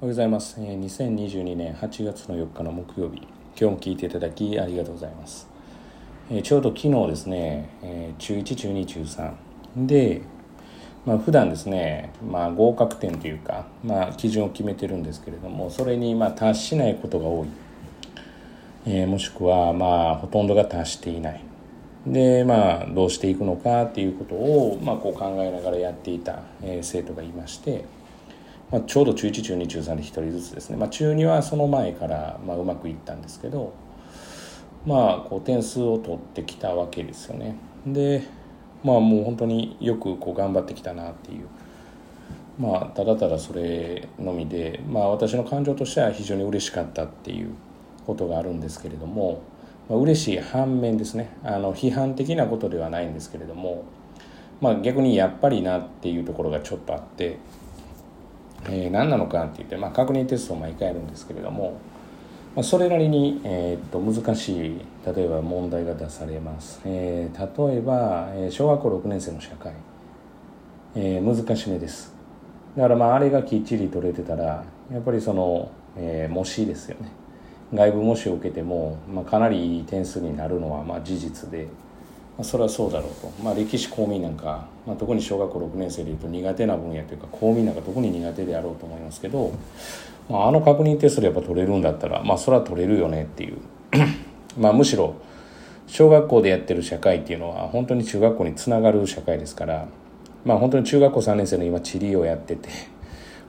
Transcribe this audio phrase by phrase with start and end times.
[0.00, 0.60] おはようございます。
[0.60, 5.46] 2022年8月の4日の木曜日、今日も聞いていただきありがとうございます。
[6.28, 9.32] えちょうど昨日ですね、え中1、中2、中3
[9.86, 10.22] で、
[11.06, 17.48] まあ普段ですね、まあ合格点というか、まあ基準を決めてるんですけれども、それにまあ達しないことが多い。
[18.86, 21.40] えーもしくはまあほとんどが達していない。
[22.04, 27.84] でまあどうしていくのかっていうことを、まあ、こう考えながらやっていた、え生徒がいまして、
[28.74, 33.72] まあ、ちょうど中1中2中3で1人ずつですね、まあ、中2はその前から、まあ、うまくいったんですけど
[34.84, 37.54] まあこう点数を取ってきたわけですよね。
[37.86, 38.24] で
[38.82, 41.46] まあもう本当によくこう頑張ってきたなっていう。
[42.58, 47.54] まあただただそれのみでまあ私の感情としては非常に嬉しかったっていう
[48.06, 49.40] ことがあるんですけれども、
[49.88, 51.34] まあ、嬉しい反面ですね。
[51.44, 53.84] あの批判的なことではないんですけれども
[54.60, 57.38] まあ逆にやっぱりなっていうところがちょっとあって
[58.68, 61.78] えー何なのかって言って、まあ、確認テストを毎回やるんですけれども、
[62.54, 69.72] まあ、それなりに、えーっと難しい例えば問題が出されます、えー例えば、え小学校6年生の社会、
[70.94, 72.14] え難しめです。
[72.76, 77.08] だからまああれがきっちり取れてたらやっぱりその、え模試ですよね。
[77.72, 81.68] 外部模試を受けても、まあ、かなりいい点数になるのはまあ事実で、
[82.36, 89.52] まあ、それはそうだろうと、まあ、歴史公民なんか、まあ、特に小学校6年生でいうと苦手な分野というか公民なんか特に苦手であろうと思いますけど、
[90.28, 93.58] まあ、あの確認テストでやっぱ取れるんだったらまあそれは取れるよねっていう
[94.58, 95.14] まあむしろ
[95.86, 99.86] 小学校でやってる社会っていうのは本当に中学校につながる社会ですから
[100.44, 102.68] まあ本当に中学校3年生の今地理をやってて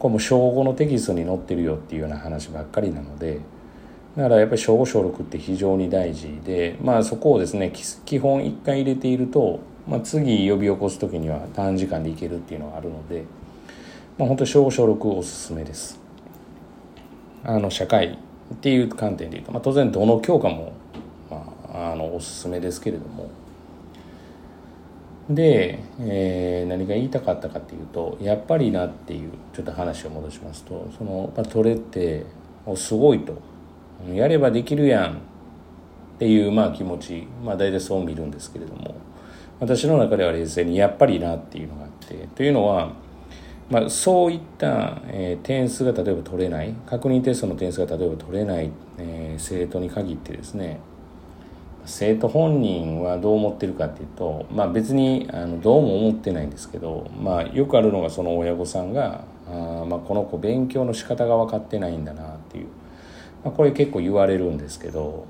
[0.00, 3.38] これも小5のテキストに載ってるよっていうような話ばっかりなので。
[4.16, 7.72] だからやっぱり小5小6って非常に大事で、まあ、そこをですね
[8.04, 13.24] 基本1回入れていると、まあ、次呼び起こす時には短時間でいけるっていうのがあるので、
[14.18, 15.98] まあ、本当に小5小6おすすめです。
[17.44, 18.18] あの社会
[18.54, 20.72] っていう観点でいうと、まあ、当然どの教科も、
[21.30, 23.30] まあ、あのおすすめですけれども。
[25.30, 32.26] で、えー何が言いたかったかっていうとやっぱりなっていうちょっと話を戻しますとその、まあ、取れて
[32.66, 33.51] おすごいと。
[34.10, 35.12] やればできるやん。
[35.12, 35.14] っ
[36.18, 37.26] ていうまあ気持ち。
[37.44, 38.94] まあ大体そう見るんですけれども。
[39.60, 42.28] 私の中では冷静にやっぱりなっていうのがあって。
[42.34, 42.92] というのは、
[43.70, 46.74] まあ、そういった、え点数が例えば取れない。
[46.86, 50.80] 確認テストの点数が例えば取れない、え生徒に限ってですね。
[51.84, 62.66] 生徒本人はどう思ってるかっていうと、まあ、別にあのどうも思ってないんですけど、まあ、よくあるのがその親御さんがあ、まあ、この子勉強の仕方が分かってないんだなっていう、
[63.44, 65.26] まあ、これ結構言われるんですけど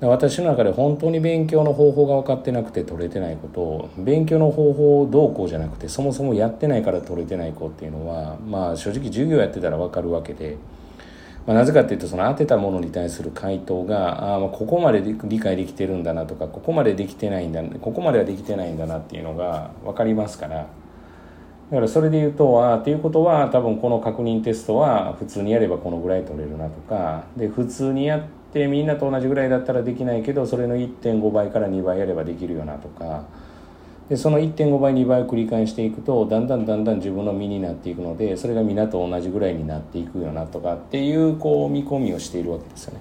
[0.00, 10.56] 私の中で本当に勉強の方法が分かってなくて取れてない子と勉強の方法どうこうじゃなくてそもそもやってないから取れてない子っていうのはまあ正直授業やってたら分かるわけで。
[11.46, 20.66] まあ、なぜかっていうとその当てたものに対する回答があまあここまで理解できてるんだなとかここまでできてないんだここまではできてないんだなっていうのが分かりますから
[21.70, 33.24] だからそれで言うとあっていうことは多分この確認テストは普通にやればこのぐらい取れるなとかで普通にやってみんなと同じぐらいだったらできないけどそれの1.5倍から2倍やればできるよなとか
[34.08, 43.00] でその1.5倍2倍を繰り返していくとだんだんだんだん自分の身になっていくのでそれが皆と同じぐらいになっていくよなとかっていうこう見込みをしているわけですよね。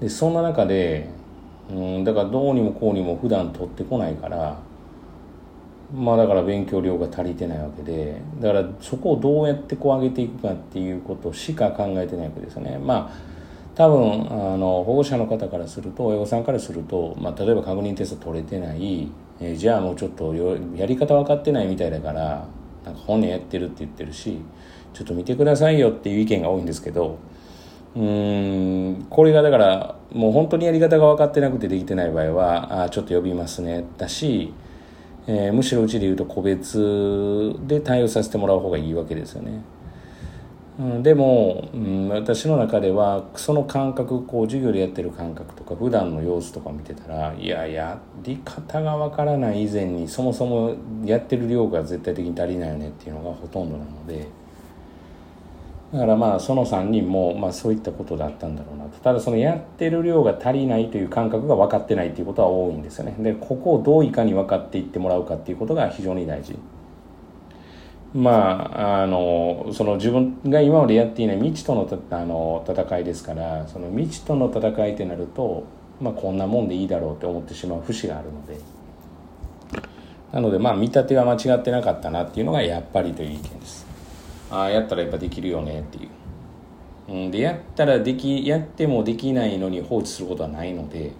[0.00, 1.08] でそんな中で
[1.70, 4.56] うんだからどうにもこうにも普段取ってこないから
[5.92, 12.78] まあだから勉強量が足りてないわけでだからそこをどうやってこう上げていくかっていうことしか考えてないわけですよね。
[12.78, 13.38] まあ
[13.74, 20.34] 多分あの保護者の方からすると親御さんからすると、まあ、例えば確認テスト取れてない、えーじゃあもうちょっと
[20.74, 22.44] やり方分かってないみたいだから
[22.84, 24.40] なんか本人やってるって言ってるし
[24.92, 27.18] ちょっと見てくださいよっていう意見が多いんですけど
[27.94, 34.52] うーんこれがだからもう本当にやり方が分かってなくてできてない場合はあちょっと呼びますねだし、
[35.28, 39.62] えーむしろうちでいうと個別で対応させてもらう方がいいわけですよね。
[40.78, 54.28] うん、でも、うん、私の中ではその感覚こう授業でやってる感覚とか普段の様子とか見てたらいややり方がわからない以前にそもそもやってる量が絶対的に足りないよねっていうのがほとんどなので
[55.92, 66.56] だからまあその3人もまあそういったことだったんだろうなとただそのやってる量が足りないという感覚が分かってないっていうことは多いんですよねでここをどういかに分かっていってもらうかっていうことが非常に大事。
[68.14, 75.64] まあ、あのその自分が今までやっていない未知とのたあの戦いですからその未知との戦いってなると、
[76.00, 78.58] まあ、こんなもんでいいだろうって思ってしまう節があるので
[80.32, 83.87] なのでまあ見立ては間違ってなかったなっていうのがやっぱりという意見です。
[84.50, 86.08] ああやったらやっぱできるよねっていう。
[87.08, 91.12] うん、でやったらできやってもできないのに放置することはないので。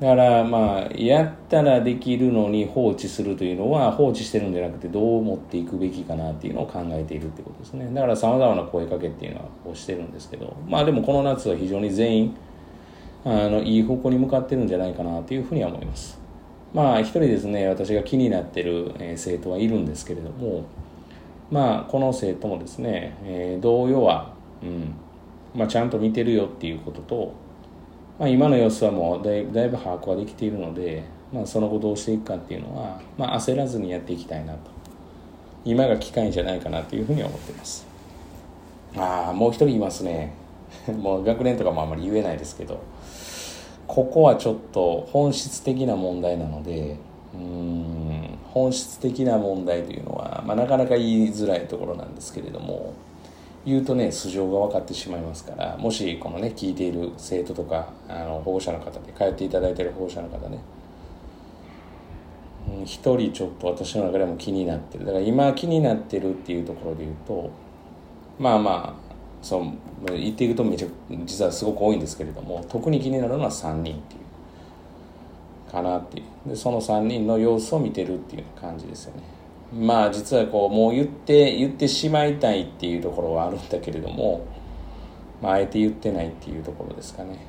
[0.00, 7.90] だからまあやったらできるのに放置するというのは放置してるんじゃなくてどう持っていくべきかなっていうのを考えているってことですね。
[7.92, 10.56] だからさまざまな声かけっていうのはこうしてるんですけど。
[10.66, 12.36] まあでもこの夏は非常に全員
[13.26, 16.18] あのいい方向に向かってるんじゃないかなというふうには思います。
[16.72, 20.64] まあ一人ですね私が気になってる、生徒はいるんですけれども
[21.50, 24.32] まあこの生徒もですね、えー、同様は
[24.62, 24.94] うん
[25.54, 27.32] まあ、ちゃんと見てるよっていうことと、
[28.18, 31.02] まあ、今の様子はもうだいだいぶ把握はできているので、
[31.32, 34.70] まあ、その後どうしていくかっていうのは、まあ、焦らずにやっていきたいなと。
[35.64, 37.86] 今が機会じゃないかなというふうに思ってます。
[38.96, 40.32] ああもう一人いますね。
[40.86, 42.78] もう学年とかもあんまり言えないですけど。
[43.86, 46.96] ここはちょっと本質的な問題なので
[47.34, 48.19] うん
[48.52, 52.94] 本質的な問題というのは、まあ、なかなか言いづらいところなんですけれども
[53.64, 60.60] 言うとね素性が分かってしまいますからもしこのね聞いている生徒とかあの保護者の方で通っていただいている保護者の方ね
[62.84, 65.04] 一人ちょっと私の中でも気になってる。
[65.04, 67.50] だから今気になってるっていうところで言うと
[68.38, 69.10] まあまあ
[69.42, 69.64] そう
[70.06, 70.88] 言っていくとめちゃ
[71.24, 74.20] 実はすごく多いんですけれども特に気になるのは3人っていう。
[75.70, 76.48] かなっていう。
[76.48, 79.22] でその3人の様子を見てるっていう感じですよね。
[79.72, 84.46] まあ実はこうもう言って言ってしまいたいっていうところはあるんだけれども、
[85.40, 87.46] まあ、あえて言ってないっていうところですかね、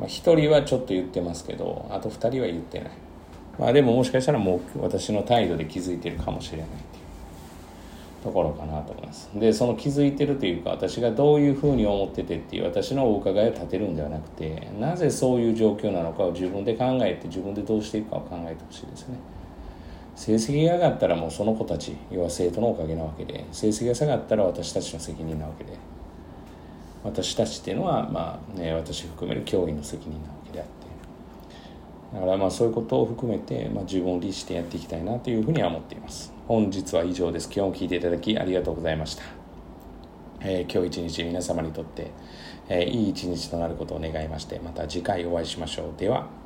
[0.00, 2.90] まあ、1人はちょっと言ってますけどあと2人は言ってない。
[3.58, 7.03] まあでももしかしたらもう私の態度で気づいてるかもしれないっていう。
[8.24, 9.28] ところかなと思います。
[9.34, 19.18] でその気づいてるというか私がどういうふうに思っててっていう私のお伺いを立てるんではなくてなぜそういう状況なのかを自分で考えて自分でどうしていくかを考えてほしいですね。
[20.16, 25.76] 成績が上がったらもうその子たち要は生徒のおかげなわけで成績が下がったら私たちの責任なわけで
[27.02, 30.43] 私たちっていうのはまあね私含める教員の責任なわけで
[32.14, 36.32] だからまあそういうことを含めて、まあ、自分を律してやっていきたいなというふうには思っています。
[36.46, 37.46] 本日は以上です。
[37.46, 39.24] 今日も聞いていただきありがとうございました、
[40.40, 42.12] えー、今日一日皆様にとって、
[42.68, 45.98] えー、いい一日となることを願いましてまた次回お会いしましょう。
[45.98, 46.43] では。